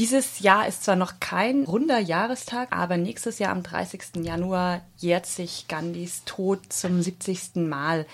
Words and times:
Dieses 0.00 0.40
Jahr 0.40 0.66
ist 0.66 0.84
zwar 0.84 0.96
noch 0.96 1.20
kein 1.20 1.64
runder 1.64 1.98
Jahrestag, 1.98 2.68
aber 2.74 2.96
nächstes 2.96 3.38
Jahr 3.38 3.52
am 3.52 3.62
30. 3.62 4.24
Januar 4.24 4.80
jährt 4.96 5.26
sich 5.26 5.68
Gandhis 5.68 6.22
Tod 6.24 6.72
zum 6.72 7.02
70. 7.02 7.56
Mal. 7.56 8.06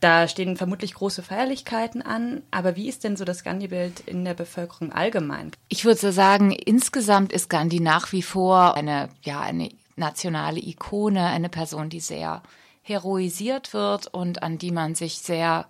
Da 0.00 0.28
stehen 0.28 0.56
vermutlich 0.56 0.94
große 0.94 1.22
Feierlichkeiten 1.22 2.00
an, 2.00 2.40
aber 2.50 2.74
wie 2.74 2.88
ist 2.88 3.04
denn 3.04 3.18
so 3.18 3.26
das 3.26 3.44
Gandhi-Bild 3.44 4.00
in 4.06 4.24
der 4.24 4.32
Bevölkerung 4.32 4.92
allgemein? 4.92 5.50
Ich 5.68 5.84
würde 5.84 6.00
so 6.00 6.10
sagen, 6.10 6.52
insgesamt 6.52 7.34
ist 7.34 7.50
Gandhi 7.50 7.80
nach 7.80 8.12
wie 8.12 8.22
vor 8.22 8.74
eine, 8.74 9.10
ja, 9.22 9.40
eine 9.40 9.68
nationale 9.96 10.58
Ikone, 10.58 11.26
eine 11.26 11.50
Person, 11.50 11.90
die 11.90 12.00
sehr 12.00 12.42
heroisiert 12.80 13.74
wird 13.74 14.06
und 14.06 14.42
an 14.42 14.56
die 14.56 14.70
man 14.70 14.94
sich 14.94 15.18
sehr 15.18 15.66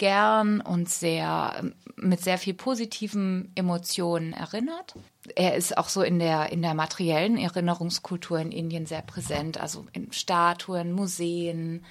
gern 0.00 0.62
und 0.62 0.88
sehr 0.88 1.62
mit 1.94 2.22
sehr 2.22 2.38
viel 2.38 2.54
positiven 2.54 3.52
Emotionen 3.54 4.32
erinnert. 4.32 4.94
Er 5.36 5.54
ist 5.56 5.76
auch 5.76 5.90
so 5.90 6.00
in 6.00 6.18
der 6.18 6.50
in 6.50 6.62
der 6.62 6.72
materiellen 6.72 7.36
Erinnerungskultur 7.36 8.38
in 8.38 8.50
Indien 8.50 8.86
sehr 8.86 9.02
präsent, 9.02 9.60
also 9.60 9.86
in 9.92 10.10
Statuen, 10.10 10.92
Museen. 10.92 11.84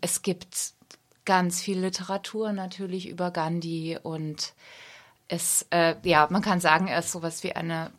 Es 0.00 0.22
gibt 0.22 0.72
ganz 1.24 1.62
viel 1.62 1.78
Literatur 1.78 2.52
natürlich 2.52 3.08
über 3.08 3.30
Gandhi 3.30 3.96
und 4.02 4.54
es 5.28 5.64
äh, 5.70 5.94
ja, 6.02 6.26
man 6.30 6.42
kann 6.42 6.58
sagen, 6.58 6.88
er 6.88 6.98
ist 6.98 7.12
sowas 7.12 7.44
wie 7.44 7.52
eine 7.52 7.92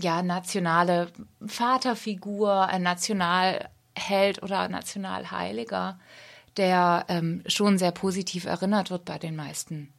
ja 0.00 0.22
nationale 0.22 1.12
Vaterfigur, 1.46 2.68
ein 2.68 2.82
Nationalheld 2.82 4.42
oder 4.42 4.66
Nationalheiliger 4.70 5.98
der 6.56 7.04
ähm, 7.08 7.42
schon 7.46 7.78
sehr 7.78 7.92
positiv 7.92 8.44
erinnert 8.44 8.90
wird 8.90 9.04
bei 9.04 9.18
den 9.18 9.36
meisten. 9.36 9.92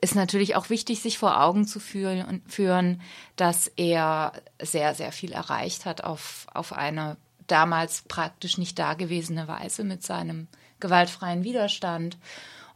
Ist 0.00 0.14
natürlich 0.14 0.56
auch 0.56 0.70
wichtig, 0.70 1.00
sich 1.00 1.18
vor 1.18 1.40
Augen 1.42 1.66
zu 1.66 1.80
führen, 1.80 3.00
dass 3.36 3.68
er 3.68 4.32
sehr, 4.60 4.94
sehr 4.94 5.12
viel 5.12 5.32
erreicht 5.32 5.86
hat 5.86 6.04
auf, 6.04 6.46
auf 6.52 6.72
eine 6.72 7.16
damals 7.46 8.02
praktisch 8.02 8.58
nicht 8.58 8.78
dagewesene 8.78 9.48
Weise 9.48 9.84
mit 9.84 10.02
seinem 10.02 10.48
gewaltfreien 10.80 11.44
Widerstand 11.44 12.18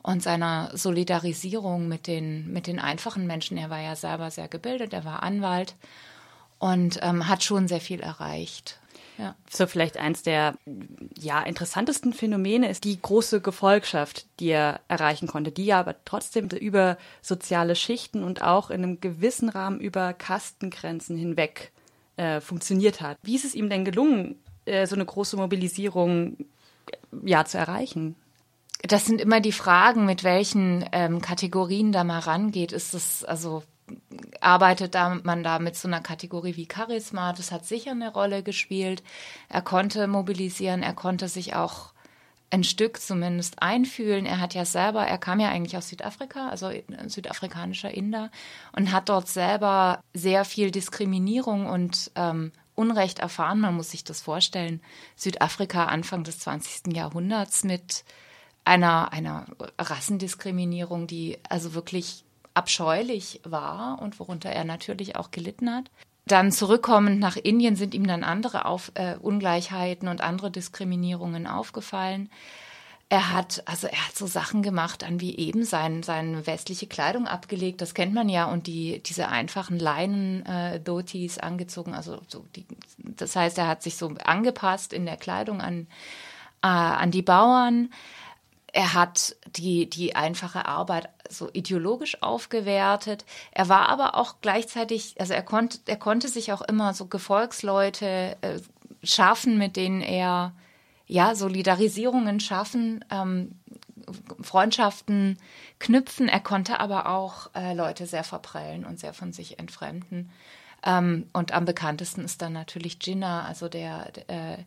und 0.03 0.23
seiner 0.23 0.71
Solidarisierung 0.75 1.89
mit 1.89 2.07
den, 2.07 2.51
mit 2.53 2.67
den 2.67 2.79
einfachen 2.79 3.27
Menschen. 3.27 3.59
Er 3.59 3.71
war 3.71 3.81
ja 3.81 3.97
selber 3.97 4.31
sehr 4.31 4.49
gebildet, 4.49 4.93
er 4.93 5.05
war 5.05 5.23
Anwalt 5.23 5.75
und 6.59 6.99
ähm, 7.03 7.29
hat 7.29 7.43
schon 7.43 7.69
sehr 7.69 7.81
viel 7.81 8.01
erreicht. 8.01 8.79
Ja. 9.19 9.35
So 9.51 9.67
vielleicht 9.67 9.97
eins 9.97 10.23
der 10.23 10.55
ja, 11.19 11.43
interessantesten 11.43 12.13
Phänomene 12.13 12.71
ist 12.71 12.85
die 12.85 13.01
große 13.01 13.41
Gefolgschaft, 13.41 14.27
die 14.39 14.51
er 14.51 14.81
erreichen 14.87 15.27
konnte, 15.27 15.51
die 15.51 15.73
aber 15.73 15.97
trotzdem 16.05 16.49
über 16.49 16.97
soziale 17.21 17.75
Schichten 17.75 18.23
und 18.23 18.43
auch 18.43 18.71
in 18.71 18.85
einem 18.85 19.01
gewissen 19.01 19.49
Rahmen 19.49 19.81
über 19.81 20.13
Kastengrenzen 20.13 21.17
hinweg 21.17 21.73
äh, 22.17 22.41
funktioniert 22.41 23.01
hat. 23.01 23.19
Wie 23.23 23.35
ist 23.35 23.45
es 23.45 23.57
ihm 23.57 23.69
denn 23.69 23.85
gelungen, 23.85 24.37
äh, 24.67 24.87
so 24.87 24.95
eine 24.95 25.05
große 25.05 25.37
Mobilisierung 25.37 26.37
ja, 27.25 27.45
zu 27.45 27.59
erreichen? 27.59 28.15
Das 28.83 29.05
sind 29.05 29.21
immer 29.21 29.41
die 29.41 29.53
Fragen, 29.53 30.07
mit 30.07 30.23
welchen 30.23 30.85
ähm, 30.93 31.21
Kategorien 31.21 31.91
da 31.91 32.05
mal 32.05 32.21
rangeht. 32.21 32.71
Ist 32.71 32.95
es 32.95 33.25
also 33.25 33.65
arbeitet 34.41 34.95
da, 34.95 35.19
man 35.23 35.43
da 35.43 35.59
mit 35.59 35.77
so 35.77 35.89
einer 35.89 36.01
Kategorie 36.01 36.57
wie 36.57 36.69
Charisma. 36.73 37.33
Das 37.33 37.53
hat 37.53 37.67
sicher 37.67 37.93
eine 37.93 38.13
Rolle 38.13 38.43
gespielt. 38.43 39.03
Er 39.49 39.63
konnte 39.63 40.07
mobilisieren, 40.07 40.83
er 40.83 40.95
konnte 40.95 41.29
sich 41.29 41.55
auch 41.55 41.93
ein 42.51 42.65
Stück 42.65 43.01
zumindest 43.01 43.63
einfühlen. 43.63 44.27
Er 44.27 44.41
hat 44.41 44.55
ja 44.55 44.65
selber, 44.65 45.07
er 45.07 45.19
kam 45.19 45.41
ja 45.41 45.49
eigentlich 45.49 45.77
aus 45.77 45.89
Südafrika, 45.89 46.49
also 46.49 46.71
südafrikanischer 47.07 47.93
Inder, 47.93 48.31
und 48.75 48.93
hat 48.93 49.09
dort 49.09 49.29
selber 49.29 50.01
sehr 50.15 50.45
viel 50.45 50.71
Diskriminierung 50.71 51.67
und 51.67 52.11
ähm, 52.15 52.53
Unrecht 52.75 53.19
erfahren. 53.19 53.61
Man 53.61 53.75
muss 53.75 53.91
sich 53.91 54.05
das 54.05 54.21
vorstellen. 54.21 54.81
Südafrika 55.17 55.87
Anfang 55.87 56.25
des 56.25 56.39
20. 56.39 56.97
Jahrhunderts 56.97 57.65
mit 57.65 58.05
einer, 58.65 59.13
einer 59.13 59.47
Rassendiskriminierung, 59.79 61.07
die 61.07 61.39
also 61.49 61.75
wirklich 61.75 62.25
abscheulich 62.59 63.41
war 63.45 64.03
und 64.03 64.19
worunter 64.19 64.51
er 64.51 64.65
natürlich 64.65 65.15
auch 65.15 65.31
gelitten 65.31 65.73
hat. 65.73 65.85
Dann 66.27 66.51
zurückkommend 66.51 67.21
nach 67.21 67.37
Indien 67.37 67.77
sind 67.77 67.95
ihm 67.95 68.07
dann 68.07 68.25
andere 68.25 68.65
Auf, 68.65 68.91
äh, 68.95 69.15
Ungleichheiten 69.15 70.09
und 70.09 70.21
andere 70.21 70.51
Diskriminierungen 70.51 71.47
aufgefallen. 71.47 72.29
Er 73.09 73.33
hat, 73.33 73.63
also 73.65 73.87
er 73.87 74.07
hat 74.07 74.17
so 74.17 74.27
Sachen 74.27 74.63
gemacht, 74.63 75.05
an 75.05 75.21
wie 75.21 75.37
eben 75.39 75.65
sein, 75.65 76.03
seine 76.03 76.47
westliche 76.47 76.89
Kleidung 76.89 77.27
abgelegt, 77.27 77.81
das 77.81 77.95
kennt 77.95 78.13
man 78.13 78.29
ja, 78.29 78.45
und 78.45 78.67
die, 78.67 79.03
diese 79.03 79.29
einfachen 79.29 79.79
Leinen-Dhotis 79.79 81.39
äh, 81.39 81.41
angezogen, 81.41 81.95
also 81.95 82.21
so 82.27 82.45
die, 82.55 82.67
das 82.99 83.35
heißt, 83.35 83.57
er 83.57 83.69
hat 83.69 83.83
sich 83.83 83.97
so 83.97 84.13
angepasst 84.25 84.93
in 84.93 85.07
der 85.07 85.17
Kleidung 85.17 85.63
an, 85.63 85.87
äh, 86.63 86.67
an 86.67 87.11
die 87.11 87.23
Bauern. 87.23 87.91
Er 88.79 88.95
hat 88.95 89.35
die, 89.57 89.91
die 89.91 90.15
einfache 90.15 90.67
Arbeit 90.67 91.09
so 91.29 91.51
ideologisch 91.53 92.23
aufgewertet. 92.23 93.25
Er 93.51 93.69
war 93.69 93.89
aber 93.89 94.15
auch 94.15 94.37
gleichzeitig, 94.41 95.17
also 95.19 95.35
er 95.35 95.43
konnte, 95.43 95.81
er 95.87 95.97
konnte 95.97 96.29
sich 96.29 96.53
auch 96.53 96.61
immer 96.61 96.95
so 96.95 97.07
Gefolgsleute 97.07 98.37
äh, 98.41 98.61
schaffen, 99.03 99.59
mit 99.59 99.75
denen 99.75 100.01
er 100.01 100.53
ja 101.09 101.35
Solidarisierungen 101.35 102.39
schaffen, 102.39 103.05
ähm, 103.11 103.59
Freundschaften 104.41 105.39
knüpfen. 105.81 106.29
Er 106.29 106.39
konnte 106.39 106.79
aber 106.79 107.09
auch 107.09 107.51
äh, 107.57 107.75
Leute 107.75 108.07
sehr 108.07 108.23
verprellen 108.23 108.85
und 108.85 109.01
sehr 109.01 109.13
von 109.13 109.33
sich 109.33 109.59
entfremden. 109.59 110.31
Ähm, 110.85 111.29
und 111.33 111.53
am 111.53 111.65
bekanntesten 111.65 112.25
ist 112.25 112.43
dann 112.43 112.53
natürlich 112.53 112.99
Jinnah, 113.01 113.45
also 113.45 113.69
der, 113.69 114.11
der 114.13 114.29
äh, 114.29 114.59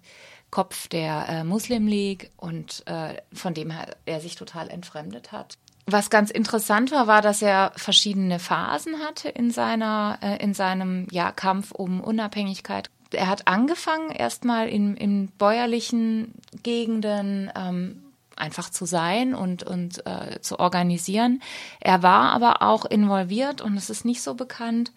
Kopf 0.51 0.87
der 0.89 1.29
äh, 1.29 1.43
Muslim 1.43 1.87
League 1.87 2.31
und 2.35 2.83
äh, 2.85 3.15
von 3.33 3.53
dem 3.53 3.73
er, 4.05 4.19
sich 4.19 4.35
total 4.35 4.69
entfremdet 4.69 5.31
hat. 5.31 5.57
Was 5.87 6.09
ganz 6.09 6.29
interessant 6.29 6.91
war, 6.91 7.07
war, 7.07 7.21
dass 7.21 7.41
er 7.41 7.71
verschiedene 7.75 8.37
Phasen 8.37 8.99
hatte 8.99 9.29
in 9.29 9.49
seiner, 9.49 10.19
äh, 10.21 10.43
in 10.43 10.53
seinem 10.53 11.07
ja, 11.09 11.31
Kampf 11.31 11.71
um 11.71 12.01
Unabhängigkeit. 12.01 12.89
Er 13.13 13.27
hat 13.27 13.47
angefangen 13.47 14.11
erstmal 14.11 14.69
in, 14.69 14.95
in 14.95 15.27
bäuerlichen 15.29 16.33
Gegenden 16.63 17.51
ähm, 17.55 18.03
einfach 18.35 18.69
zu 18.69 18.85
sein 18.85 19.33
und, 19.33 19.63
und 19.63 20.05
äh, 20.05 20.39
zu 20.41 20.59
organisieren. 20.59 21.41
Er 21.79 22.03
war 22.03 22.31
aber 22.31 22.61
auch 22.61 22.85
involviert 22.85 23.61
und 23.61 23.75
es 23.75 23.89
ist 23.89 24.05
nicht 24.05 24.21
so 24.21 24.33
bekannt 24.33 24.91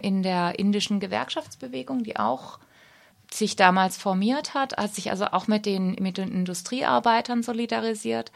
in 0.00 0.22
der 0.22 0.58
indischen 0.58 1.00
Gewerkschaftsbewegung, 1.00 2.04
die 2.04 2.16
auch 2.16 2.58
sich 3.30 3.56
damals 3.56 3.96
formiert 3.96 4.54
hat, 4.54 4.76
hat 4.76 4.94
sich 4.94 5.10
also 5.10 5.26
auch 5.26 5.46
mit 5.46 5.66
den, 5.66 5.96
mit 6.00 6.18
den 6.18 6.32
Industriearbeitern 6.32 7.42
solidarisiert. 7.42 8.32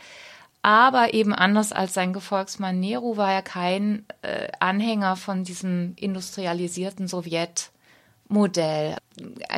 Aber 0.62 1.12
eben 1.12 1.34
anders 1.34 1.72
als 1.72 1.94
sein 1.94 2.12
Gefolgsmann 2.12 2.78
Nehru 2.78 3.16
war 3.16 3.32
er 3.32 3.42
kein 3.42 4.04
äh, 4.22 4.48
Anhänger 4.60 5.16
von 5.16 5.42
diesem 5.42 5.94
industrialisierten 5.96 7.08
Sowjetmodell. 7.08 8.96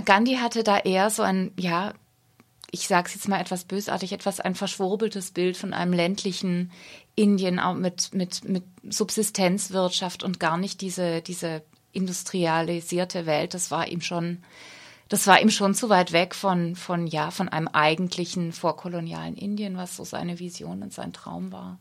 Gandhi 0.06 0.36
hatte 0.36 0.64
da 0.64 0.78
eher 0.78 1.10
so 1.10 1.22
ein, 1.22 1.52
ja, 1.58 1.92
ich 2.70 2.88
sage 2.88 3.08
es 3.08 3.14
jetzt 3.14 3.28
mal 3.28 3.40
etwas 3.40 3.64
bösartig, 3.64 4.12
etwas 4.12 4.40
ein 4.40 4.54
verschwurbeltes 4.54 5.32
Bild 5.32 5.58
von 5.58 5.74
einem 5.74 5.92
ländlichen 5.92 6.72
Indien 7.14 7.60
auch 7.60 7.74
mit, 7.74 8.14
mit, 8.14 8.48
mit 8.48 8.64
Subsistenzwirtschaft 8.88 10.24
und 10.24 10.40
gar 10.40 10.56
nicht 10.56 10.80
diese, 10.80 11.20
diese 11.20 11.62
industrialisierte 11.94 13.26
Welt. 13.26 13.54
Das 13.54 13.70
war 13.70 13.88
ihm 13.88 14.00
schon 14.00 14.42
das 15.08 15.26
war 15.26 15.40
ihm 15.40 15.50
schon 15.50 15.74
zu 15.74 15.90
weit 15.90 16.12
weg 16.12 16.34
von, 16.34 16.76
von, 16.76 17.06
ja, 17.06 17.30
von 17.30 17.48
einem 17.48 17.68
eigentlichen 17.68 18.52
vorkolonialen 18.52 19.36
Indien, 19.36 19.76
was 19.76 19.96
so 19.96 20.04
seine 20.04 20.38
Vision 20.38 20.82
und 20.82 20.92
sein 20.92 21.12
Traum 21.12 21.52
war. 21.52 21.78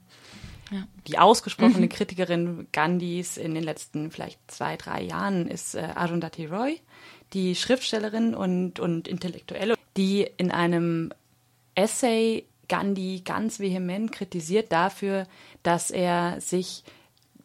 Ja. 0.72 0.88
Die 1.08 1.20
ausgesprochene 1.20 1.86
mhm. 1.86 1.90
Kritikerin 1.90 2.68
Gandhis 2.72 3.38
in 3.38 3.54
den 3.54 3.64
letzten 3.64 4.12
vielleicht 4.12 4.40
zwei, 4.52 4.76
drei 4.76 5.02
Jahren 5.02 5.48
ist 5.48 5.76
äh, 5.76 5.88
Arundhati 5.96 6.46
Roy, 6.46 6.80
die 7.34 7.56
Schriftstellerin 7.56 8.36
und, 8.36 8.80
und 8.80 9.08
Intellektuelle, 9.08 9.76
die 9.96 10.28
in 10.38 10.52
einem 10.52 11.14
Essay 11.76 12.46
Gandhi 12.68 13.22
ganz 13.24 13.60
vehement 13.60 14.12
kritisiert 14.12 14.72
dafür, 14.72 15.28
dass 15.64 15.92
er 15.92 16.40
sich 16.42 16.84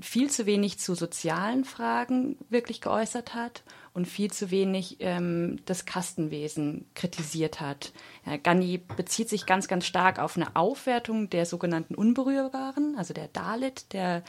viel 0.01 0.31
zu 0.31 0.47
wenig 0.47 0.79
zu 0.79 0.95
sozialen 0.95 1.65
Fragen 1.65 2.37
wirklich 2.49 2.81
geäußert 2.81 3.35
hat 3.35 3.65
und 3.95 4.07
viel 4.07 4.31
zu 4.31 4.51
wenig 4.51 4.99
ähm, 5.01 5.59
das 5.65 5.87
Kastenwesen 5.87 6.87
kritisiert 6.95 7.61
hat. 7.61 7.93
Ja, 8.25 8.37
Gandhi 8.37 8.79
bezieht 8.79 9.29
sich 9.29 9.45
ganz, 9.45 9.67
ganz 9.67 9.87
stark 9.87 10.21
auf 10.21 10.37
eine 10.37 10.55
Aufwertung 10.55 11.31
der 11.31 11.47
sogenannten 11.47 11.97
Unberührbaren, 11.97 12.95
also 12.97 13.13
der 13.13 13.29
Dalit, 13.29 13.93
der 13.93 14.23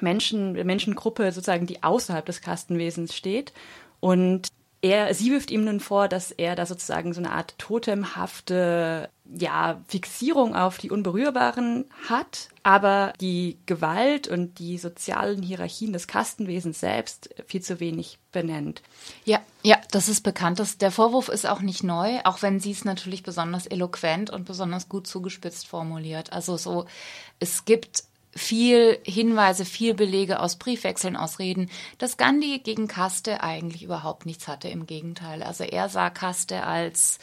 Menschen, 0.00 0.52
Menschengruppe 0.52 1.32
sozusagen, 1.32 1.66
die 1.66 1.82
außerhalb 1.82 2.24
des 2.24 2.40
Kastenwesens 2.40 3.16
steht. 3.16 3.52
Und 3.98 4.48
er, 4.82 5.12
sie 5.12 5.32
wirft 5.32 5.50
ihm 5.50 5.64
nun 5.64 5.80
vor, 5.80 6.08
dass 6.08 6.30
er 6.30 6.54
da 6.54 6.64
sozusagen 6.64 7.12
so 7.12 7.20
eine 7.20 7.32
Art 7.32 7.58
totemhafte 7.58 9.10
ja, 9.38 9.80
Fixierung 9.88 10.54
auf 10.54 10.78
die 10.78 10.90
Unberührbaren 10.90 11.84
hat, 12.08 12.48
aber 12.62 13.12
die 13.20 13.58
Gewalt 13.66 14.28
und 14.28 14.58
die 14.58 14.78
sozialen 14.78 15.42
Hierarchien 15.42 15.92
des 15.92 16.06
Kastenwesens 16.06 16.80
selbst 16.80 17.30
viel 17.46 17.62
zu 17.62 17.80
wenig 17.80 18.18
benennt. 18.32 18.82
Ja, 19.24 19.40
ja, 19.62 19.76
das 19.90 20.08
ist 20.08 20.22
bekannt. 20.22 20.58
Das, 20.58 20.78
der 20.78 20.90
Vorwurf 20.90 21.28
ist 21.28 21.46
auch 21.46 21.60
nicht 21.60 21.82
neu, 21.82 22.18
auch 22.24 22.42
wenn 22.42 22.60
sie 22.60 22.72
es 22.72 22.84
natürlich 22.84 23.22
besonders 23.22 23.66
eloquent 23.66 24.30
und 24.30 24.44
besonders 24.44 24.88
gut 24.88 25.06
zugespitzt 25.06 25.66
formuliert. 25.66 26.32
Also 26.32 26.56
so, 26.56 26.86
es 27.38 27.64
gibt 27.64 28.04
viel 28.32 28.98
Hinweise, 29.04 29.64
viel 29.64 29.94
Belege 29.94 30.40
aus 30.40 30.56
Briefwechseln, 30.56 31.16
aus 31.16 31.38
Reden, 31.38 31.70
dass 31.98 32.16
Gandhi 32.16 32.60
gegen 32.60 32.86
Kaste 32.86 33.42
eigentlich 33.42 33.82
überhaupt 33.82 34.24
nichts 34.26 34.46
hatte. 34.48 34.68
Im 34.68 34.86
Gegenteil. 34.86 35.42
Also 35.42 35.64
er 35.64 35.88
sah 35.88 36.10
Kaste 36.10 36.64
als 36.64 37.18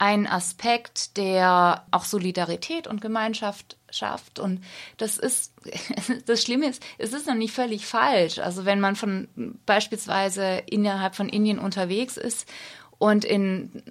ein 0.00 0.26
Aspekt, 0.26 1.18
der 1.18 1.84
auch 1.90 2.06
Solidarität 2.06 2.86
und 2.86 3.02
Gemeinschaft 3.02 3.76
schafft. 3.90 4.38
Und 4.38 4.64
das 4.96 5.18
ist, 5.18 5.52
das 6.26 6.42
Schlimme 6.42 6.68
ist, 6.70 6.82
es 6.96 7.12
ist 7.12 7.26
noch 7.26 7.34
nicht 7.34 7.52
völlig 7.52 7.84
falsch. 7.84 8.38
Also 8.38 8.64
wenn 8.64 8.80
man 8.80 8.96
von 8.96 9.28
beispielsweise 9.66 10.62
innerhalb 10.64 11.16
von 11.16 11.28
Indien 11.28 11.58
unterwegs 11.58 12.16
ist 12.16 12.48
und 12.96 13.26
in 13.26 13.82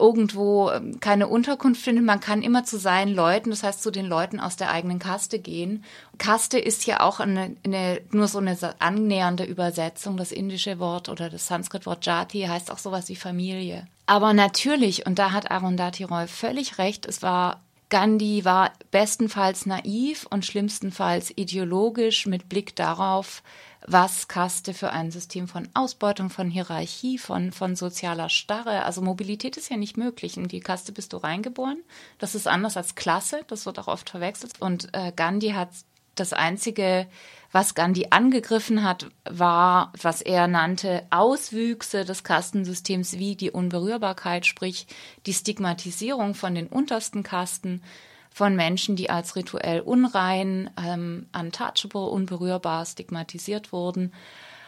irgendwo 0.00 0.72
keine 0.98 1.28
Unterkunft 1.28 1.80
findet, 1.80 2.04
man 2.04 2.18
kann 2.18 2.42
immer 2.42 2.64
zu 2.64 2.76
seinen 2.76 3.14
Leuten, 3.14 3.50
das 3.50 3.62
heißt 3.62 3.84
zu 3.84 3.92
den 3.92 4.06
Leuten 4.06 4.40
aus 4.40 4.56
der 4.56 4.72
eigenen 4.72 4.98
Kaste 4.98 5.38
gehen. 5.38 5.84
Kaste 6.18 6.58
ist 6.58 6.86
ja 6.86 6.98
auch 6.98 7.20
eine, 7.20 7.56
eine, 7.64 8.00
nur 8.10 8.26
so 8.26 8.38
eine 8.38 8.58
annähernde 8.80 9.44
Übersetzung. 9.44 10.16
Das 10.16 10.32
indische 10.32 10.80
Wort 10.80 11.08
oder 11.08 11.30
das 11.30 11.46
Sanskrit-Wort 11.46 12.04
Jati 12.04 12.40
heißt 12.40 12.72
auch 12.72 12.78
sowas 12.78 13.08
wie 13.08 13.16
Familie. 13.16 13.86
Aber 14.06 14.32
natürlich, 14.32 15.06
und 15.06 15.18
da 15.18 15.32
hat 15.32 15.50
Arundhati 15.50 16.04
Roy 16.04 16.26
völlig 16.26 16.78
recht, 16.78 17.06
es 17.06 17.22
war 17.22 17.60
Gandhi 17.92 18.46
war 18.46 18.72
bestenfalls 18.90 19.66
naiv 19.66 20.26
und 20.30 20.46
schlimmstenfalls 20.46 21.30
ideologisch 21.36 22.24
mit 22.24 22.48
Blick 22.48 22.74
darauf, 22.74 23.42
was 23.86 24.28
Kaste 24.28 24.72
für 24.72 24.92
ein 24.92 25.10
System 25.10 25.46
von 25.46 25.68
Ausbeutung, 25.74 26.30
von 26.30 26.48
Hierarchie, 26.48 27.18
von, 27.18 27.52
von 27.52 27.76
sozialer 27.76 28.30
Starre. 28.30 28.84
Also 28.84 29.02
Mobilität 29.02 29.58
ist 29.58 29.68
ja 29.68 29.76
nicht 29.76 29.98
möglich. 29.98 30.38
In 30.38 30.48
die 30.48 30.60
Kaste 30.60 30.92
bist 30.92 31.12
du 31.12 31.18
reingeboren. 31.18 31.82
Das 32.18 32.34
ist 32.34 32.48
anders 32.48 32.78
als 32.78 32.94
Klasse. 32.94 33.42
Das 33.48 33.66
wird 33.66 33.78
auch 33.78 33.88
oft 33.88 34.08
verwechselt. 34.08 34.54
Und 34.60 34.88
äh, 34.94 35.12
Gandhi 35.14 35.50
hat 35.50 35.68
das 36.14 36.32
einzige, 36.32 37.06
was 37.52 37.74
Gandhi 37.74 38.08
angegriffen 38.10 38.82
hat, 38.82 39.08
war, 39.24 39.92
was 40.00 40.22
er 40.22 40.48
nannte, 40.48 41.06
Auswüchse 41.10 42.04
des 42.04 42.24
Kastensystems 42.24 43.18
wie 43.18 43.36
die 43.36 43.50
Unberührbarkeit, 43.50 44.46
sprich 44.46 44.86
die 45.26 45.34
Stigmatisierung 45.34 46.34
von 46.34 46.54
den 46.54 46.66
untersten 46.66 47.22
Kasten 47.22 47.82
von 48.30 48.56
Menschen, 48.56 48.96
die 48.96 49.10
als 49.10 49.36
rituell 49.36 49.80
unrein, 49.80 50.70
ähm, 50.82 51.26
untouchable, 51.38 52.06
unberührbar 52.06 52.86
stigmatisiert 52.86 53.72
wurden. 53.72 54.12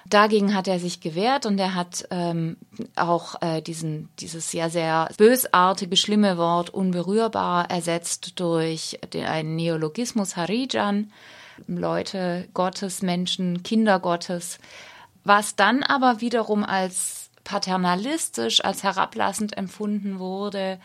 Dagegen 0.07 0.55
hat 0.55 0.69
er 0.69 0.79
sich 0.79 1.01
gewehrt 1.01 1.47
und 1.47 1.59
er 1.59 1.75
hat 1.75 2.07
ähm, 2.11 2.57
auch 2.95 3.41
äh, 3.41 3.63
diesen, 3.63 4.11
dieses 4.21 4.51
sehr, 4.51 4.69
sehr 4.69 5.09
bösartige, 5.17 5.97
schlimme 5.97 6.37
Wort 6.37 6.71
unberührbar 6.71 7.71
ersetzt 7.71 8.39
durch 8.39 8.99
den, 9.13 9.25
einen 9.25 9.57
Neologismus 9.57 10.37
Harijan, 10.37 11.11
Leute 11.67 12.49
Gottes, 12.53 13.01
Menschen, 13.01 13.63
Kinder 13.63 13.99
Gottes, 13.99 14.59
was 15.25 15.57
dann 15.57 15.83
aber 15.83 16.21
wiederum 16.21 16.65
als 16.65 17.31
paternalistisch, 17.45 18.65
als 18.65 18.83
herablassend 18.83 19.57
empfunden 19.57 20.19
wurde, 20.19 20.79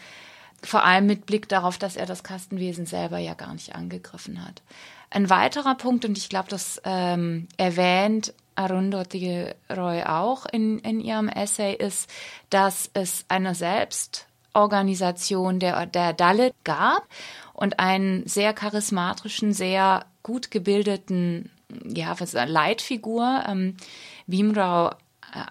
vor 0.63 0.83
allem 0.83 1.05
mit 1.05 1.25
Blick 1.25 1.49
darauf, 1.49 1.77
dass 1.77 1.95
er 1.95 2.05
das 2.05 2.23
Kastenwesen 2.23 2.85
selber 2.85 3.17
ja 3.17 3.33
gar 3.33 3.53
nicht 3.53 3.75
angegriffen 3.75 4.45
hat. 4.45 4.61
Ein 5.09 5.29
weiterer 5.29 5.75
Punkt, 5.75 6.05
und 6.05 6.17
ich 6.17 6.29
glaube, 6.29 6.49
das 6.49 6.81
ähm, 6.83 7.47
erwähnt 7.57 8.33
Arundhati 8.59 9.45
Roy 9.69 10.03
auch 10.03 10.45
in, 10.45 10.79
in 10.79 10.99
ihrem 10.99 11.29
Essay, 11.29 11.75
ist, 11.75 12.09
dass 12.49 12.89
es 12.93 13.25
eine 13.29 13.55
Selbstorganisation 13.55 15.59
der, 15.59 15.85
der 15.85 16.13
Dalit 16.13 16.53
gab 16.63 17.07
und 17.53 17.79
einen 17.79 18.27
sehr 18.27 18.53
charismatischen, 18.53 19.53
sehr 19.53 20.05
gut 20.23 20.51
gebildeten 20.51 21.49
ja, 21.85 22.15
Leitfigur, 22.45 23.43
ähm, 23.47 23.77
Bimrao 24.27 24.91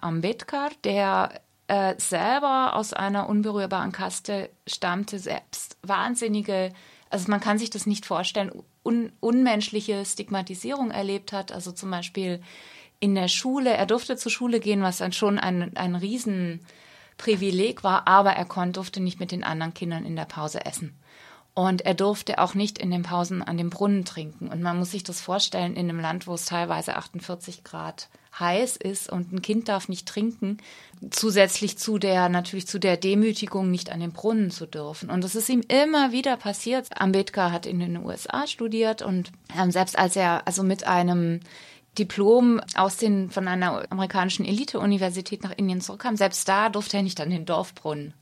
Ambedkar, 0.01 0.71
der 0.85 1.41
äh, 1.69 1.95
selber 1.99 2.75
aus 2.75 2.93
einer 2.93 3.29
unberührbaren 3.29 3.93
Kaste 3.93 4.51
stammte, 4.67 5.19
selbst 5.19 5.77
wahnsinnige, 5.83 6.73
also 7.11 7.31
man 7.31 7.41
kann 7.41 7.59
sich 7.59 7.71
das 7.71 7.87
nicht 7.87 8.07
vorstellen, 8.07 8.51
un 8.83 9.13
unmenschliche 9.21 10.05
Stigmatisierung 10.05 10.91
erlebt 10.91 11.33
hat. 11.33 11.53
Also 11.53 11.73
zum 11.73 11.91
Beispiel 11.91 12.41
in 13.01 13.15
der 13.15 13.29
Schule, 13.29 13.71
er 13.71 13.87
durfte 13.87 14.17
zur 14.17 14.33
Schule 14.33 14.61
gehen, 14.61 14.83
was 14.83 14.99
dann 14.99 15.13
schon 15.13 15.39
ein, 15.39 15.77
ein 15.77 15.95
Riesenprivileg 15.95 17.85
war, 17.85 18.09
aber 18.09 18.33
er 18.33 18.45
konnte, 18.45 18.73
durfte 18.73 19.01
nicht 19.01 19.21
mit 19.21 19.33
den 19.33 19.45
anderen 19.45 19.75
Kindern 19.75 20.05
in 20.05 20.17
der 20.17 20.25
Pause 20.25 20.65
essen. 20.67 20.97
Und 21.55 21.81
er 21.83 21.95
durfte 21.95 22.39
auch 22.39 22.55
nicht 22.55 22.79
in 22.79 22.93
den 22.93 23.03
Pausen 23.03 23.43
an 23.43 23.57
dem 23.57 23.69
Brunnen 23.69 24.05
trinken. 24.05 24.47
Und 24.47 24.63
man 24.63 24.79
muss 24.79 24.93
sich 24.93 25.03
das 25.03 25.21
vorstellen, 25.21 25.75
in 25.75 25.89
einem 25.89 25.99
Land, 25.99 26.29
wo 26.29 26.35
es 26.35 26.45
teilweise 26.45 26.95
48 26.95 27.65
Grad 27.65 28.09
heiß 28.39 28.77
ist 28.77 29.11
und 29.11 29.33
ein 29.33 29.43
Kind 29.43 29.69
darf 29.69 29.89
nicht 29.89 30.07
trinken, 30.07 30.59
zusätzlich 31.11 31.77
zu 31.77 31.99
der, 31.99 32.29
natürlich 32.29 32.69
zu 32.69 32.79
der 32.79 32.97
Demütigung, 32.97 33.73
nicht 33.73 33.91
an 33.91 33.99
den 33.99 34.13
Brunnen 34.13 34.53
zu 34.53 34.67
dürfen. 34.67 35.11
Und 35.11 35.25
das 35.25 35.35
ist 35.35 35.49
ihm 35.49 35.63
immer 35.67 36.13
wieder 36.13 36.37
passiert. 36.37 36.89
Ambedkar 37.01 37.51
hat 37.51 37.67
in 37.67 37.81
den 37.81 38.05
USA 38.05 38.47
studiert 38.47 39.03
und 39.03 39.33
ähm, 39.59 39.73
selbst 39.73 39.99
als 39.99 40.15
er 40.15 40.47
also 40.47 40.63
mit 40.63 40.87
einem 40.87 41.41
Diplom 41.99 42.61
aus 42.75 42.97
den, 42.97 43.31
von 43.31 43.49
einer 43.49 43.91
amerikanischen 43.91 44.45
Elite-Universität 44.45 45.43
nach 45.43 45.53
Indien 45.57 45.81
zurückkam, 45.81 46.17
selbst 46.17 46.49
da 46.49 46.69
durfte 46.69 46.99
er 46.99 47.03
nicht 47.03 47.21
an 47.21 47.31
den 47.31 47.45
Dorfbrunnen. 47.47 48.15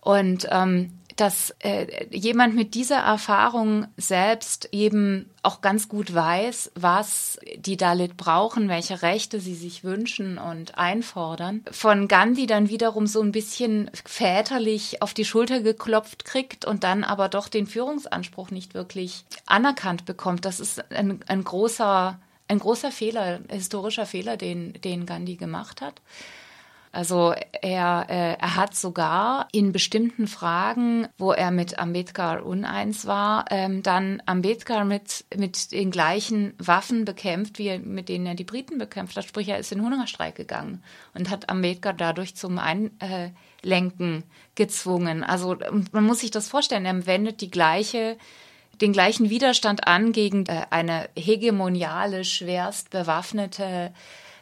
Und 0.00 0.46
ähm, 0.50 0.98
dass 1.16 1.54
äh, 1.60 2.06
jemand 2.10 2.54
mit 2.54 2.74
dieser 2.74 2.98
Erfahrung 2.98 3.86
selbst 3.96 4.68
eben 4.72 5.30
auch 5.42 5.60
ganz 5.60 5.88
gut 5.88 6.12
weiß, 6.12 6.72
was 6.74 7.38
die 7.56 7.76
Dalit 7.76 8.16
brauchen, 8.16 8.68
welche 8.68 9.02
Rechte 9.02 9.40
sie 9.40 9.54
sich 9.54 9.84
wünschen 9.84 10.38
und 10.38 10.76
einfordern. 10.76 11.62
Von 11.70 12.08
Gandhi 12.08 12.46
dann 12.46 12.68
wiederum 12.68 13.06
so 13.06 13.20
ein 13.20 13.32
bisschen 13.32 13.90
väterlich 14.04 15.02
auf 15.02 15.14
die 15.14 15.24
Schulter 15.24 15.60
geklopft 15.60 16.24
kriegt 16.24 16.64
und 16.64 16.82
dann 16.82 17.04
aber 17.04 17.28
doch 17.28 17.48
den 17.48 17.66
Führungsanspruch 17.66 18.50
nicht 18.50 18.74
wirklich 18.74 19.24
anerkannt 19.46 20.04
bekommt. 20.06 20.44
Das 20.44 20.58
ist 20.58 20.90
ein, 20.90 21.20
ein 21.28 21.44
großer, 21.44 22.18
ein 22.48 22.58
großer 22.58 22.90
Fehler, 22.90 23.40
historischer 23.48 24.06
Fehler, 24.06 24.36
den, 24.36 24.74
den 24.74 25.06
Gandhi 25.06 25.36
gemacht 25.36 25.80
hat. 25.80 26.00
Also 26.94 27.34
er, 27.60 28.06
äh, 28.08 28.34
er 28.38 28.54
hat 28.54 28.76
sogar 28.76 29.48
in 29.50 29.72
bestimmten 29.72 30.28
Fragen, 30.28 31.08
wo 31.18 31.32
er 31.32 31.50
mit 31.50 31.76
Ambedkar 31.76 32.46
uneins 32.46 33.04
war, 33.04 33.46
ähm, 33.50 33.82
dann 33.82 34.22
Ambedkar 34.26 34.84
mit, 34.84 35.24
mit 35.36 35.72
den 35.72 35.90
gleichen 35.90 36.54
Waffen 36.58 37.04
bekämpft, 37.04 37.58
wie 37.58 37.78
mit 37.78 38.08
denen 38.08 38.26
er 38.26 38.36
die 38.36 38.44
Briten 38.44 38.78
bekämpft 38.78 39.16
hat. 39.16 39.24
Sprich, 39.24 39.48
er 39.48 39.58
ist 39.58 39.72
in 39.72 39.82
Hungerstreik 39.82 40.36
gegangen 40.36 40.84
und 41.14 41.30
hat 41.30 41.48
Ambedkar 41.48 41.94
dadurch 41.94 42.36
zum 42.36 42.60
Einlenken 42.60 44.22
gezwungen. 44.54 45.24
Also 45.24 45.56
man 45.90 46.04
muss 46.04 46.20
sich 46.20 46.30
das 46.30 46.48
vorstellen, 46.48 46.86
er 46.86 47.06
wendet 47.06 47.40
die 47.40 47.50
gleiche 47.50 48.16
den 48.80 48.92
gleichen 48.92 49.30
Widerstand 49.30 49.86
an 49.86 50.12
gegen 50.12 50.46
äh, 50.46 50.66
eine 50.70 51.08
hegemoniale, 51.16 52.24
schwerst 52.24 52.90
bewaffnete 52.90 53.92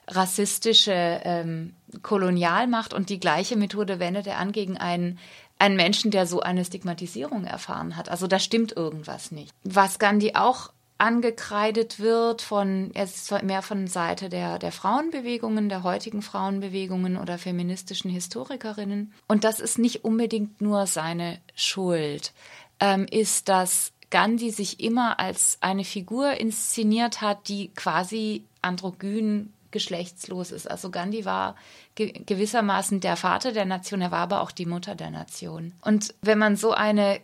rassistische 0.08 1.20
ähm, 1.24 1.74
Kolonialmacht 2.02 2.92
und 2.92 3.08
die 3.08 3.20
gleiche 3.20 3.56
Methode 3.56 4.00
wendet 4.00 4.26
er 4.26 4.38
an 4.38 4.52
gegen 4.52 4.76
einen, 4.76 5.18
einen 5.58 5.76
Menschen, 5.76 6.10
der 6.10 6.26
so 6.26 6.40
eine 6.40 6.64
Stigmatisierung 6.64 7.44
erfahren 7.44 7.96
hat. 7.96 8.08
Also 8.08 8.26
da 8.26 8.38
stimmt 8.38 8.72
irgendwas 8.76 9.30
nicht. 9.30 9.52
Was 9.64 9.98
Gandhi 9.98 10.34
auch 10.34 10.70
angekreidet 10.98 11.98
wird 11.98 12.42
von, 12.42 12.92
er 12.94 13.04
ist 13.04 13.30
mehr 13.42 13.62
von 13.62 13.88
Seite 13.88 14.28
der, 14.28 14.60
der 14.60 14.70
Frauenbewegungen, 14.70 15.68
der 15.68 15.82
heutigen 15.82 16.22
Frauenbewegungen 16.22 17.16
oder 17.16 17.38
feministischen 17.38 18.08
Historikerinnen. 18.08 19.12
Und 19.26 19.42
das 19.42 19.58
ist 19.58 19.78
nicht 19.78 20.04
unbedingt 20.04 20.60
nur 20.60 20.86
seine 20.86 21.40
Schuld, 21.56 22.32
ähm, 22.78 23.06
ist, 23.10 23.48
dass 23.48 23.91
Gandhi 24.12 24.50
sich 24.50 24.78
immer 24.78 25.18
als 25.18 25.56
eine 25.62 25.84
Figur 25.84 26.34
inszeniert 26.34 27.22
hat, 27.22 27.48
die 27.48 27.68
quasi 27.74 28.44
androgyn 28.60 29.50
geschlechtslos 29.70 30.52
ist. 30.52 30.70
Also 30.70 30.90
Gandhi 30.90 31.24
war 31.24 31.56
ge 31.94 32.12
gewissermaßen 32.26 33.00
der 33.00 33.16
Vater 33.16 33.52
der 33.52 33.64
Nation, 33.64 34.02
er 34.02 34.10
war 34.10 34.18
aber 34.20 34.42
auch 34.42 34.50
die 34.50 34.66
Mutter 34.66 34.94
der 34.94 35.10
Nation. 35.10 35.72
Und 35.80 36.14
wenn 36.20 36.38
man 36.38 36.56
so 36.56 36.72
eine 36.72 37.20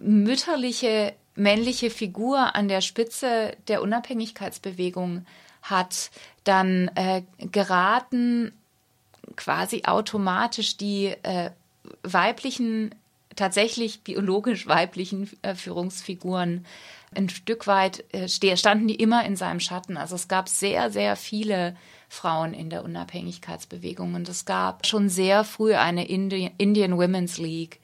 mütterliche 0.00 1.12
männliche 1.34 1.90
Figur 1.90 2.54
an 2.54 2.68
der 2.68 2.80
Spitze 2.80 3.56
der 3.66 3.82
Unabhängigkeitsbewegung 3.82 5.26
hat, 5.62 6.12
dann 6.44 6.88
äh, 6.94 7.22
geraten 7.38 8.52
quasi 9.34 9.82
automatisch 9.84 10.76
die 10.76 11.06
äh, 11.24 11.50
weiblichen 12.04 12.94
tatsächlich 13.36 14.02
biologisch 14.02 14.66
weiblichen 14.66 15.30
äh, 15.42 15.54
Führungsfiguren 15.54 16.64
ein 17.14 17.28
Stück 17.28 17.66
weit 17.66 18.04
äh, 18.12 18.28
standen 18.56 18.88
die 18.88 18.96
immer 18.96 19.24
in 19.24 19.36
seinem 19.36 19.60
Schatten. 19.60 19.96
Also 19.96 20.14
es 20.14 20.28
gab 20.28 20.48
sehr, 20.48 20.90
sehr 20.90 21.16
viele 21.16 21.76
Frauen 22.08 22.54
in 22.54 22.70
der 22.70 22.84
Unabhängigkeitsbewegung 22.84 24.14
und 24.14 24.28
es 24.28 24.44
gab 24.44 24.86
schon 24.86 25.08
sehr 25.08 25.44
früh 25.44 25.74
eine 25.74 26.06
Indi 26.06 26.50
Indian 26.58 26.98
Women's 26.98 27.38
League, 27.38 27.80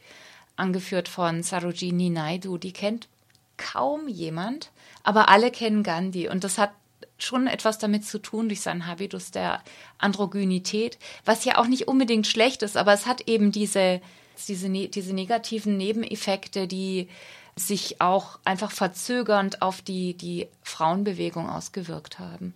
angeführt 0.56 1.08
von 1.08 1.42
Sarojini 1.42 2.10
Naidu. 2.10 2.58
Die 2.58 2.72
kennt 2.72 3.08
kaum 3.56 4.08
jemand, 4.08 4.70
aber 5.02 5.28
alle 5.28 5.50
kennen 5.50 5.82
Gandhi 5.82 6.28
und 6.28 6.44
das 6.44 6.58
hat 6.58 6.72
schon 7.18 7.46
etwas 7.46 7.78
damit 7.78 8.04
zu 8.04 8.18
tun 8.18 8.48
durch 8.48 8.60
seinen 8.60 8.86
Habitus 8.86 9.30
der 9.30 9.62
Androgynität, 9.98 10.98
was 11.24 11.44
ja 11.44 11.58
auch 11.58 11.66
nicht 11.66 11.86
unbedingt 11.86 12.26
schlecht 12.26 12.62
ist, 12.62 12.76
aber 12.76 12.92
es 12.92 13.06
hat 13.06 13.28
eben 13.28 13.52
diese, 13.52 14.00
diese, 14.48 14.68
ne-, 14.68 14.88
diese 14.88 15.14
negativen 15.14 15.76
Nebeneffekte, 15.76 16.66
die 16.66 17.08
sich 17.56 18.00
auch 18.00 18.38
einfach 18.44 18.70
verzögernd 18.70 19.62
auf 19.62 19.82
die, 19.82 20.14
die 20.14 20.48
Frauenbewegung 20.62 21.48
ausgewirkt 21.48 22.18
haben. 22.18 22.54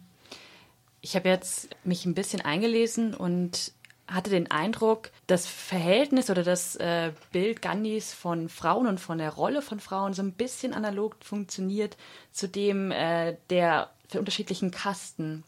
Ich 1.02 1.14
habe 1.14 1.28
jetzt 1.28 1.68
mich 1.84 2.06
ein 2.06 2.14
bisschen 2.14 2.40
eingelesen 2.40 3.14
und 3.14 3.72
hatte 4.08 4.30
den 4.30 4.50
Eindruck, 4.50 5.10
das 5.26 5.46
Verhältnis 5.46 6.30
oder 6.30 6.44
das 6.44 6.76
äh, 6.76 7.12
Bild 7.32 7.60
Gandhis 7.60 8.14
von 8.14 8.48
Frauen 8.48 8.86
und 8.86 9.00
von 9.00 9.18
der 9.18 9.30
Rolle 9.30 9.62
von 9.62 9.80
Frauen 9.80 10.14
so 10.14 10.22
ein 10.22 10.32
bisschen 10.32 10.72
analog 10.74 11.16
funktioniert 11.20 11.96
zu 12.32 12.48
dem 12.48 12.92
äh, 12.92 13.36
der 13.50 13.90
für 14.08 14.20
unterschiedlichen 14.20 14.70
Kasten. 14.70 15.42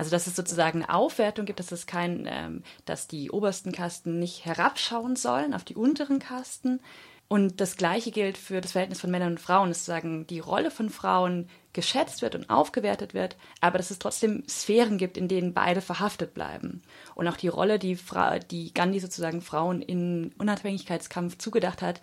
Also 0.00 0.12
dass 0.12 0.26
es 0.26 0.34
sozusagen 0.34 0.82
eine 0.82 0.94
Aufwertung 0.94 1.44
gibt, 1.44 1.60
dass 1.60 1.72
es 1.72 1.84
kein, 1.84 2.26
ähm, 2.26 2.62
dass 2.86 3.06
die 3.06 3.30
obersten 3.30 3.70
Kasten 3.70 4.18
nicht 4.18 4.46
herabschauen 4.46 5.14
sollen 5.14 5.52
auf 5.52 5.62
die 5.62 5.74
unteren 5.74 6.20
Kasten. 6.20 6.80
Und 7.28 7.60
das 7.60 7.76
Gleiche 7.76 8.10
gilt 8.10 8.38
für 8.38 8.62
das 8.62 8.72
Verhältnis 8.72 8.98
von 8.98 9.10
Männern 9.10 9.32
und 9.32 9.40
Frauen, 9.40 9.68
dass 9.68 9.84
sozusagen 9.84 10.26
die 10.26 10.38
Rolle 10.38 10.70
von 10.70 10.88
Frauen 10.88 11.50
geschätzt 11.74 12.22
wird 12.22 12.34
und 12.34 12.48
aufgewertet 12.48 13.12
wird, 13.12 13.36
aber 13.60 13.76
dass 13.76 13.90
es 13.90 13.98
trotzdem 13.98 14.42
Sphären 14.48 14.96
gibt, 14.96 15.18
in 15.18 15.28
denen 15.28 15.52
beide 15.52 15.82
verhaftet 15.82 16.32
bleiben. 16.32 16.80
Und 17.14 17.28
auch 17.28 17.36
die 17.36 17.48
Rolle, 17.48 17.78
die, 17.78 17.94
Fra 17.94 18.38
die 18.38 18.72
Gandhi 18.72 19.00
sozusagen 19.00 19.42
Frauen 19.42 19.82
im 19.82 20.32
Unabhängigkeitskampf 20.38 21.36
zugedacht 21.36 21.82
hat, 21.82 22.00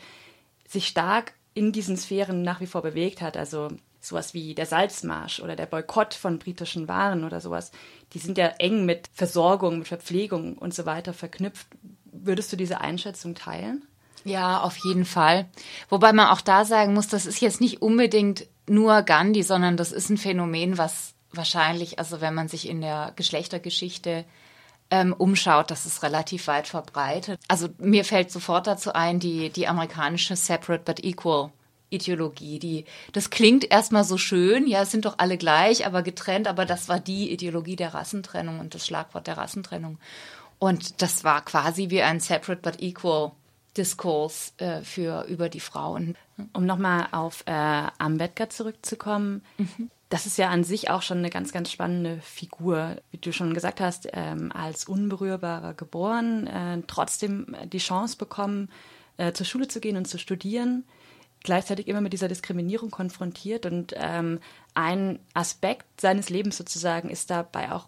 sich 0.68 0.86
stark 0.86 1.34
in 1.56 1.72
diesen 1.72 1.98
Sphären 1.98 2.44
nach 2.44 2.62
wie 2.62 2.68
vor 2.68 2.84
bewegt 2.84 3.22
hat. 3.22 3.38
Also 3.38 3.70
sowas 4.00 4.34
wie 4.34 4.56
der 4.56 4.66
Salzmarsch 4.66 5.40
oder 5.40 5.56
der 5.56 5.66
Boykott 5.66 6.14
von 6.14 6.40
britischen 6.40 6.88
Waren 6.88 7.24
oder 7.24 7.42
sowas, 7.42 7.72
die 8.14 8.20
sind 8.20 8.38
ja 8.38 8.48
eng 8.60 8.86
mit 8.86 9.10
Versorgung, 9.14 9.80
mit 9.80 9.88
Verpflegung 9.88 10.58
und 10.58 10.74
so 10.74 10.86
weiter 10.86 11.14
verknüpft. 11.14 11.68
Würdest 12.06 12.52
du 12.52 12.58
diese 12.58 12.82
Einschätzung 12.82 13.36
teilen? 13.36 13.86
Ja, 14.24 14.62
auf 14.62 14.78
jeden 14.84 15.06
Fall. 15.06 15.46
Wobei 15.90 16.14
man 16.14 16.28
auch 16.28 16.42
da 16.42 16.66
sagen 16.66 16.94
muss, 16.94 17.08
das 17.08 17.26
ist 17.26 17.40
jetzt 17.40 17.62
nicht 17.62 17.82
unbedingt 17.82 18.48
nur 18.68 19.02
Gandhi, 19.04 19.44
sondern 19.44 19.78
das 19.78 19.92
ist 19.92 20.10
ein 20.10 20.18
Phänomen, 20.18 20.78
was 20.78 21.14
wahrscheinlich, 21.32 22.00
also 22.00 22.22
wenn 22.22 22.34
man 22.34 22.48
sich 22.48 22.68
in 22.68 22.82
der 22.82 23.14
Geschlechtergeschichte 23.16 24.26
ähm, 24.90 25.14
umschaut, 25.14 25.72
das 25.72 25.86
ist 25.86 26.04
relativ 26.04 26.48
weit 26.48 26.68
verbreitet. 26.68 27.40
Also 27.48 27.70
mir 27.78 28.06
fällt 28.06 28.32
sofort 28.32 28.68
dazu 28.68 28.94
ein, 28.94 29.20
die, 29.20 29.50
die 29.50 29.68
amerikanische 29.68 30.36
Separate 30.36 30.84
but 30.84 31.04
Equal 31.04 31.52
Ideologie. 31.90 32.60
Die, 32.60 32.86
das 33.14 33.30
klingt 33.30 33.70
erstmal 33.70 34.04
so 34.04 34.18
schön, 34.18 34.68
ja, 34.68 34.82
es 34.82 34.92
sind 34.92 35.06
doch 35.06 35.16
alle 35.18 35.38
gleich, 35.38 35.86
aber 35.86 36.04
getrennt, 36.04 36.48
aber 36.48 36.66
das 36.66 36.90
war 36.90 37.00
die 37.00 37.32
Ideologie 37.32 37.76
der 37.76 37.94
Rassentrennung 37.94 38.60
und 38.60 38.76
das 38.76 38.86
Schlagwort 38.86 39.28
der 39.28 39.38
Rassentrennung. 39.38 39.98
Und 40.60 41.02
das 41.02 41.24
war 41.24 41.44
quasi 41.46 41.90
wie 41.90 42.02
ein 42.02 42.20
Separate 42.20 42.62
but 42.62 42.82
Equal 42.82 43.32
Diskurs 43.78 44.54
äh, 44.58 44.82
für 44.82 45.26
über 45.28 45.50
die 45.50 45.60
Frauen. 45.60 46.16
Um 46.54 46.66
nochmal 46.66 47.08
auf 47.12 47.44
äh, 47.46 47.52
Ambedkar 47.52 48.50
zurückzukommen, 48.50 49.44
mhm. 49.58 49.92
das 50.10 50.26
ist 50.26 50.38
ja 50.38 50.50
an 50.50 50.64
sich 50.64 50.90
auch 50.90 51.04
schon 51.04 51.20
eine 51.20 51.30
ganz, 51.30 51.52
ganz 51.52 51.72
spannende 51.72 52.20
Figur. 52.22 52.98
Wie 53.12 53.18
du 53.18 53.32
schon 53.32 53.54
gesagt 53.54 53.80
hast, 53.80 54.08
ähm, 54.14 54.52
als 54.52 54.86
Unberührbarer 54.86 55.76
geboren, 55.76 56.48
äh, 56.48 56.82
trotzdem 56.88 57.56
die 57.72 57.78
Chance 57.78 58.18
bekommen, 58.18 58.70
äh, 59.18 59.32
zur 59.34 59.46
Schule 59.46 59.68
zu 59.68 59.80
gehen 59.80 59.98
und 59.98 60.08
zu 60.08 60.18
studieren 60.18 60.84
gleichzeitig 61.44 61.88
immer 61.88 62.02
mit 62.02 62.14
dieser 62.14 62.28
Diskriminierung 62.28 62.92
konfrontiert. 62.92 63.66
Und 63.66 63.94
ähm, 63.98 64.40
ein 64.74 65.20
Aspekt 65.34 66.02
seines 66.02 66.30
Lebens 66.30 66.58
sozusagen 66.58 67.10
ist 67.10 67.30
dabei 67.30 67.72
auch 67.72 67.88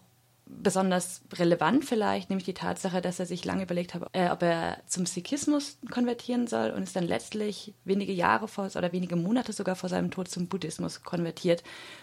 besonders 0.62 1.22
relevant 1.32 1.84
vielleicht, 1.84 2.28
nämlich 2.28 2.44
die 2.44 2.54
Tatsache, 2.54 3.00
dass 3.00 3.20
er 3.20 3.26
sich 3.26 3.44
lange 3.44 3.62
überlegt 3.62 3.94
hat, 3.94 4.06
äh, 4.12 4.30
ob 4.30 4.42
er 4.42 4.78
zum 4.86 5.06
Sikhismus 5.06 5.78
konvertieren 5.90 6.46
soll 6.46 6.70
und 6.70 6.82
ist 6.82 6.96
dann 6.96 7.06
letztlich 7.06 7.74
wenige 7.84 8.12
Jahre 8.12 8.48
vor 8.48 8.68
oder 8.74 8.92
wenige 8.92 9.16
Monate 9.16 9.52
sogar 9.52 9.76
vor 9.76 9.88
seinem 9.88 10.10
Tod 10.10 10.28
zum 10.28 10.48
Buddhismus 10.48 11.02
konvertiert, 11.02 11.62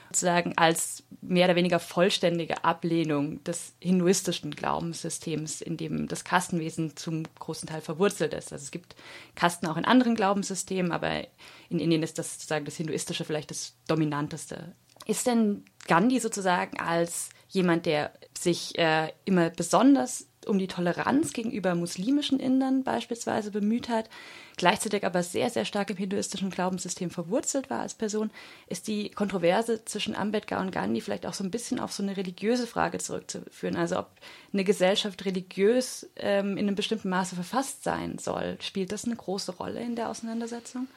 sozusagen 0.09 0.57
als 0.57 1.03
mehr 1.21 1.45
oder 1.45 1.55
weniger 1.55 1.79
vollständige 1.79 2.63
Ablehnung 2.63 3.43
des 3.43 3.73
hinduistischen 3.79 4.51
Glaubenssystems, 4.51 5.61
in 5.61 5.77
dem 5.77 6.07
das 6.07 6.23
Kastenwesen 6.23 6.95
zum 6.95 7.23
großen 7.39 7.67
Teil 7.67 7.81
verwurzelt 7.81 8.33
ist. 8.33 8.53
Also 8.53 8.63
es 8.63 8.71
gibt 8.71 8.95
Kasten 9.35 9.67
auch 9.67 9.77
in 9.77 9.85
anderen 9.85 10.15
Glaubenssystemen, 10.15 10.91
aber 10.91 11.27
in 11.69 11.79
Indien 11.79 12.03
ist 12.03 12.17
das 12.17 12.33
sozusagen 12.33 12.65
das 12.65 12.77
hinduistische 12.77 13.25
vielleicht 13.25 13.51
das 13.51 13.75
dominanteste. 13.87 14.73
Ist 15.05 15.27
denn 15.27 15.63
Gandhi 15.87 16.19
sozusagen 16.19 16.79
als 16.79 17.29
jemand, 17.49 17.85
der 17.85 18.11
sich 18.37 18.77
äh, 18.77 19.11
immer 19.25 19.49
besonders 19.49 20.27
um 20.47 20.57
die 20.57 20.67
Toleranz 20.67 21.33
gegenüber 21.33 21.75
muslimischen 21.75 22.39
Indern 22.39 22.83
beispielsweise 22.83 23.51
bemüht 23.51 23.89
hat, 23.89 24.09
gleichzeitig 24.55 25.05
aber 25.05 25.23
sehr, 25.23 25.49
sehr 25.49 25.65
stark 25.65 25.89
im 25.89 25.97
hinduistischen 25.97 26.49
Glaubenssystem 26.49 27.09
verwurzelt 27.09 27.69
war 27.69 27.81
als 27.81 27.93
Person, 27.93 28.31
ist 28.67 28.87
die 28.87 29.09
Kontroverse 29.09 29.83
zwischen 29.85 30.15
Ambedkar 30.15 30.61
und 30.61 30.71
Gandhi 30.71 31.01
vielleicht 31.01 31.25
auch 31.25 31.33
so 31.33 31.43
ein 31.43 31.51
bisschen 31.51 31.79
auf 31.79 31.91
so 31.91 32.01
eine 32.01 32.17
religiöse 32.17 32.67
Frage 32.67 32.97
zurückzuführen. 32.97 33.75
Also 33.75 33.99
ob 33.99 34.09
eine 34.53 34.63
Gesellschaft 34.63 35.25
religiös 35.25 36.09
ähm, 36.15 36.57
in 36.57 36.67
einem 36.67 36.75
bestimmten 36.75 37.09
Maße 37.09 37.35
verfasst 37.35 37.83
sein 37.83 38.17
soll. 38.17 38.57
Spielt 38.61 38.91
das 38.91 39.05
eine 39.05 39.15
große 39.15 39.53
Rolle 39.53 39.81
in 39.81 39.95
der 39.95 40.09
Auseinandersetzung? 40.09 40.87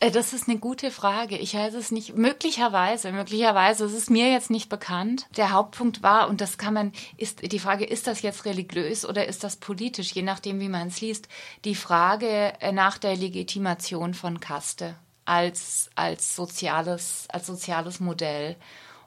Äh, 0.00 0.10
das 0.10 0.32
ist 0.32 0.48
eine 0.48 0.58
gute 0.58 0.90
Frage. 0.90 1.38
Ich 1.38 1.54
weiß 1.54 1.74
es 1.74 1.90
nicht. 1.90 2.16
Möglicherweise, 2.16 3.12
möglicherweise, 3.12 3.84
es 3.84 3.92
ist 3.92 4.10
mir 4.10 4.30
jetzt 4.30 4.50
nicht 4.50 4.68
bekannt. 4.68 5.26
Der 5.36 5.52
Hauptpunkt 5.52 6.02
war, 6.02 6.28
und 6.28 6.40
das 6.40 6.58
kann 6.58 6.74
man, 6.74 6.92
ist 7.16 7.52
die 7.52 7.58
Frage, 7.58 7.84
ist 7.84 8.06
das 8.06 8.22
jetzt 8.22 8.44
religiös 8.44 9.04
oder 9.04 9.26
ist 9.26 9.44
das 9.44 9.56
politisch, 9.56 10.12
je 10.12 10.22
nachdem, 10.22 10.60
wie 10.60 10.68
man 10.68 10.88
es 10.88 11.00
liest, 11.00 11.28
die 11.64 11.74
Frage 11.74 12.52
äh, 12.60 12.72
nach 12.72 12.98
der 12.98 13.16
Legitimation 13.16 14.14
von 14.14 14.40
Kaste 14.40 14.96
als, 15.24 15.90
als 15.94 16.36
soziales, 16.36 17.26
als 17.28 17.46
soziales 17.46 18.00
Modell. 18.00 18.56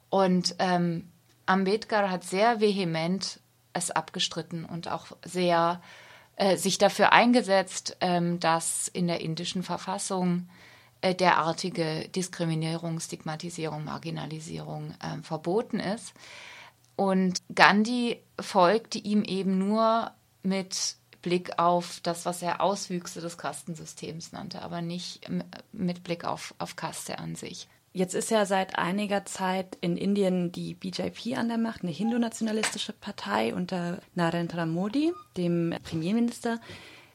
Und 0.10 0.56
ähm, 0.60 1.10
Ambedkar 1.46 2.10
hat 2.10 2.24
sehr 2.24 2.60
vehement 2.60 3.40
es 3.74 3.92
abgestritten 3.92 4.66
und 4.66 4.88
auch 4.88 5.08
sehr 5.24 5.82
äh, 6.36 6.58
sich 6.58 6.78
dafür 6.78 7.14
eingesetzt, 7.14 7.98
ähm, 8.02 8.40
dass 8.40 8.88
in 8.88 9.08
der 9.08 9.22
indischen 9.22 9.64
Verfassung 9.64 10.50
derartige 11.04 12.10
Diskriminierung, 12.10 13.00
Stigmatisierung, 13.00 13.84
Marginalisierung 13.84 14.92
äh, 15.02 15.22
verboten 15.24 15.80
ist. 15.80 16.14
Und 16.96 17.42
Gandhi 17.56 18.22
folgte 18.40 19.00
ihm 19.00 19.24
eben 19.24 19.58
nur 19.58 20.12
mit 20.44 20.96
Blick 21.22 21.58
auf 21.58 22.00
das, 22.04 22.26
was 22.26 22.42
er 22.42 22.62
Auswüchse 22.62 23.22
des 23.22 23.38
Kastensystems 23.38 24.32
nannte, 24.32 24.62
aber 24.62 24.82
nicht 24.82 25.30
mit 25.72 26.04
Blick 26.04 26.26
auf, 26.26 26.54
auf 26.60 26.76
Kaste 26.76 27.20
an 27.20 27.36
sich. 27.36 27.68
Jetzt 27.92 28.14
ist 28.14 28.30
ja 28.30 28.46
seit 28.46 28.78
einiger 28.78 29.26
Zeit 29.26 29.78
in 29.82 29.98
Indien 29.98 30.52
die 30.52 30.76
BJP 30.76 31.38
an 31.38 31.50
der 31.50 31.58
Macht, 31.58 31.82
eine 31.82 31.92
hindu-nationalistische 31.92 32.94
Partei 32.94 33.54
unter 33.54 34.00
Narendra 34.14 34.66
Modi, 34.66 35.12
dem 35.38 35.74
Premierminister. 35.84 36.60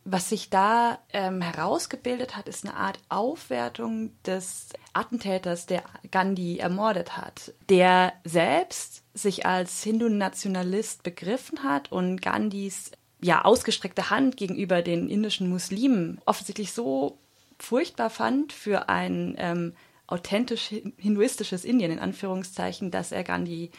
Was 0.07 0.29
sich 0.29 0.51
da 0.51 0.99
ähm, 1.15 1.41
herausgebildet 1.41 2.37
hat, 2.37 2.47
ist 2.47 2.65
eine 2.65 2.77
Art 2.77 2.99
Aufwertung 3.09 4.11
des 4.25 4.69
Attentäters, 4.93 5.65
der 5.65 5.83
Gandhi 6.11 6.59
ermordet 6.59 7.17
hat, 7.17 7.55
der 7.71 8.13
selbst 8.23 9.03
sich 9.15 9.47
als 9.47 9.83
Hindu-Nationalist 9.83 11.05
begriffen 11.05 11.63
hat 11.63 11.91
und 11.91 12.21
Gandhis 12.21 12.91
ja 13.23 13.47
ausgestreckte 13.47 14.11
Hand 14.11 14.37
gegenüber 14.37 14.83
den 14.83 15.09
indischen 15.09 15.49
Muslimen 15.49 16.21
offensichtlich 16.27 16.73
so 16.73 17.17
furchtbar 17.59 18.11
fand 18.11 18.53
für 18.53 18.91
ein 18.91 19.35
ähm, 19.39 19.73
authentisch 20.07 20.69
hinduistisches 20.99 21.65
Indien 21.65 21.91
in 21.91 21.99
Anführungszeichen, 21.99 22.91
dass 22.91 23.11
er 23.11 23.25
Gandhi 23.25 23.71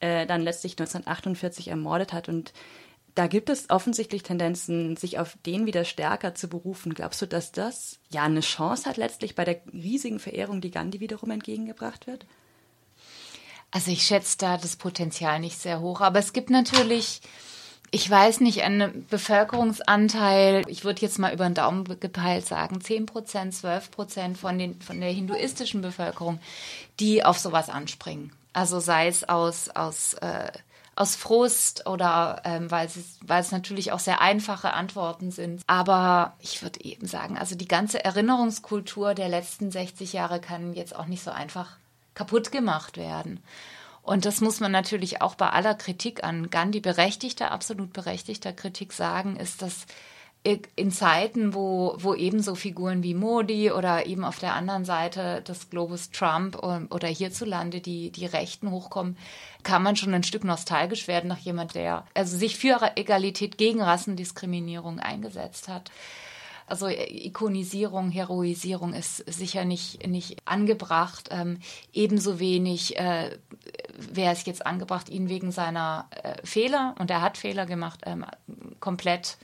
äh, 0.00 0.26
dann 0.26 0.42
letztlich 0.42 0.72
1948 0.72 1.68
ermordet 1.68 2.12
hat 2.12 2.28
und 2.28 2.52
da 3.14 3.26
gibt 3.26 3.50
es 3.50 3.70
offensichtlich 3.70 4.22
Tendenzen, 4.22 4.96
sich 4.96 5.18
auf 5.18 5.36
den 5.44 5.66
wieder 5.66 5.84
stärker 5.84 6.34
zu 6.34 6.48
berufen. 6.48 6.94
Glaubst 6.94 7.20
du, 7.22 7.26
dass 7.26 7.52
das 7.52 7.98
ja 8.10 8.22
eine 8.22 8.40
Chance 8.40 8.88
hat 8.88 8.96
letztlich 8.96 9.34
bei 9.34 9.44
der 9.44 9.60
riesigen 9.72 10.18
Verehrung, 10.18 10.60
die 10.60 10.70
Gandhi 10.70 11.00
wiederum 11.00 11.30
entgegengebracht 11.30 12.06
wird? 12.06 12.26
Also 13.70 13.90
ich 13.90 14.02
schätze 14.02 14.36
da 14.38 14.56
das 14.56 14.76
Potenzial 14.76 15.40
nicht 15.40 15.58
sehr 15.58 15.80
hoch, 15.80 16.00
aber 16.00 16.18
es 16.18 16.32
gibt 16.32 16.50
natürlich 16.50 17.20
ich 17.92 18.08
weiß 18.08 18.40
nicht, 18.40 18.62
ein 18.62 19.04
Bevölkerungsanteil, 19.10 20.62
ich 20.68 20.84
würde 20.84 21.02
jetzt 21.02 21.18
mal 21.18 21.34
über 21.34 21.44
den 21.44 21.54
Daumen 21.54 21.84
gepeilt 21.98 22.46
sagen, 22.46 22.80
10 22.80 23.06
Prozent, 23.06 23.52
12 23.52 23.90
Prozent 23.90 24.38
von, 24.38 24.58
den, 24.58 24.80
von 24.80 25.00
der 25.00 25.10
hinduistischen 25.10 25.80
Bevölkerung, 25.82 26.38
die 27.00 27.24
auf 27.24 27.38
sowas 27.38 27.68
anspringen. 27.68 28.32
Also 28.52 28.78
sei 28.78 29.08
es 29.08 29.28
aus, 29.28 29.68
aus, 29.70 30.14
äh, 30.14 30.52
aus 30.96 31.16
Frust 31.16 31.86
oder 31.86 32.42
ähm, 32.44 32.70
weil, 32.70 32.86
es, 32.86 33.18
weil 33.24 33.40
es 33.40 33.52
natürlich 33.52 33.92
auch 33.92 33.98
sehr 33.98 34.20
einfache 34.20 34.74
Antworten 34.74 35.30
sind. 35.30 35.62
Aber 35.66 36.34
ich 36.40 36.62
würde 36.62 36.84
eben 36.84 37.06
sagen, 37.06 37.38
also 37.38 37.54
die 37.54 37.68
ganze 37.68 38.04
Erinnerungskultur 38.04 39.14
der 39.14 39.28
letzten 39.28 39.70
60 39.70 40.12
Jahre 40.12 40.40
kann 40.40 40.74
jetzt 40.74 40.94
auch 40.94 41.06
nicht 41.06 41.22
so 41.22 41.30
einfach 41.30 41.76
kaputt 42.14 42.52
gemacht 42.52 42.96
werden. 42.96 43.42
Und 44.02 44.24
das 44.24 44.40
muss 44.40 44.60
man 44.60 44.72
natürlich 44.72 45.22
auch 45.22 45.34
bei 45.34 45.50
aller 45.50 45.74
Kritik 45.74 46.24
an 46.24 46.50
Gandhi, 46.50 46.80
berechtigter, 46.80 47.50
absolut 47.52 47.92
berechtigter 47.92 48.52
Kritik 48.52 48.92
sagen, 48.92 49.36
ist, 49.36 49.62
dass 49.62 49.86
in 50.42 50.90
Zeiten, 50.90 51.52
wo, 51.52 51.96
wo 51.98 52.14
ebenso 52.14 52.54
Figuren 52.54 53.02
wie 53.02 53.14
Modi 53.14 53.70
oder 53.70 54.06
eben 54.06 54.24
auf 54.24 54.38
der 54.38 54.54
anderen 54.54 54.86
Seite 54.86 55.42
des 55.42 55.68
Globus 55.68 56.10
Trump 56.10 56.56
oder 56.56 57.08
hierzulande 57.08 57.80
die, 57.80 58.10
die 58.10 58.24
Rechten 58.24 58.70
hochkommen, 58.70 59.18
kann 59.64 59.82
man 59.82 59.96
schon 59.96 60.14
ein 60.14 60.22
Stück 60.22 60.44
nostalgisch 60.44 61.08
werden 61.08 61.28
nach 61.28 61.38
jemand, 61.38 61.74
der 61.74 62.06
also 62.14 62.38
sich 62.38 62.56
für 62.56 62.92
Egalität 62.96 63.58
gegen 63.58 63.82
Rassendiskriminierung 63.82 64.98
eingesetzt 64.98 65.68
hat. 65.68 65.90
Also 66.66 66.86
Ikonisierung, 66.86 68.10
Heroisierung 68.10 68.94
ist 68.94 69.16
sicher 69.30 69.64
nicht, 69.64 70.06
nicht 70.06 70.36
angebracht. 70.44 71.28
Ähm, 71.32 71.58
ebenso 71.92 72.38
wenig 72.38 72.96
äh, 72.96 73.36
wäre 73.98 74.32
es 74.32 74.46
jetzt 74.46 74.64
angebracht, 74.64 75.08
ihn 75.08 75.28
wegen 75.28 75.50
seiner 75.50 76.08
äh, 76.22 76.34
Fehler, 76.46 76.94
und 77.00 77.10
er 77.10 77.22
hat 77.22 77.36
Fehler 77.36 77.66
gemacht, 77.66 78.02
ähm, 78.06 78.24
komplett 78.78 79.36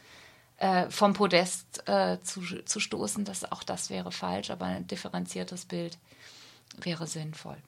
äh, 0.59 0.89
vom 0.91 1.13
Podest 1.13 1.87
äh, 1.87 2.19
zu, 2.23 2.41
zu 2.65 2.81
stoßen. 2.81 3.25
Das, 3.25 3.51
auch 3.51 3.63
das 3.63 3.91
wäre 3.91 4.13
falsch, 4.13 4.51
aber 4.51 4.67
ein 4.67 4.87
differenziertes 4.87 5.67
Bild 5.67 5.99
wäre 6.79 7.07
sinnvoll. 7.07 7.57